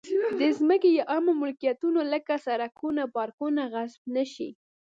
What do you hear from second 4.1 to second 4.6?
نه شي.